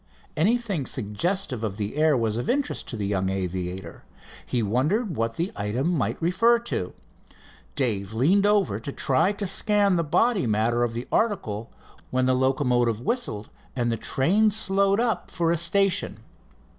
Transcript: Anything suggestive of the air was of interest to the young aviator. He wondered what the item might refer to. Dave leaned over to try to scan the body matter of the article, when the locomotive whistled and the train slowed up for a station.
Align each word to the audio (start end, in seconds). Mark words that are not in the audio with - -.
Anything 0.35 0.87
suggestive 0.87 1.63
of 1.63 1.77
the 1.77 1.95
air 1.95 2.17
was 2.17 2.35
of 2.35 2.49
interest 2.49 2.87
to 2.87 2.97
the 2.97 3.05
young 3.05 3.29
aviator. 3.29 4.03
He 4.47 4.63
wondered 4.63 5.15
what 5.15 5.35
the 5.35 5.51
item 5.55 5.95
might 5.95 6.19
refer 6.19 6.57
to. 6.57 6.93
Dave 7.75 8.11
leaned 8.11 8.47
over 8.47 8.79
to 8.79 8.91
try 8.91 9.31
to 9.33 9.45
scan 9.45 9.97
the 9.97 10.03
body 10.03 10.47
matter 10.47 10.81
of 10.81 10.95
the 10.95 11.07
article, 11.11 11.69
when 12.09 12.25
the 12.25 12.33
locomotive 12.33 13.03
whistled 13.03 13.51
and 13.75 13.91
the 13.91 13.95
train 13.95 14.49
slowed 14.49 14.99
up 14.99 15.29
for 15.29 15.51
a 15.51 15.55
station. 15.57 16.17